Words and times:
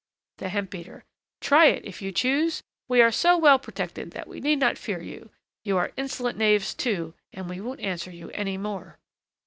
THE 0.39 0.49
HEMP 0.49 0.71
BEATER. 0.71 1.03
Try 1.41 1.67
it, 1.67 1.85
if 1.85 2.01
you 2.01 2.11
choose. 2.11 2.63
We 2.87 3.03
are 3.03 3.11
so 3.11 3.37
well 3.37 3.59
protected 3.59 4.09
that 4.13 4.27
we 4.27 4.39
need 4.41 4.55
not 4.57 4.79
fear 4.79 4.99
you. 4.99 5.29
You 5.63 5.77
are 5.77 5.91
insolent 5.95 6.39
knaves, 6.39 6.73
too, 6.73 7.13
and 7.33 7.47
we 7.47 7.61
won't 7.61 7.81
answer 7.81 8.09
you 8.09 8.31
any 8.31 8.57
more. 8.57 8.97